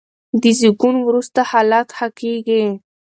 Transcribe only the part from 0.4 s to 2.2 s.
د زېږون وروسته حالت ښه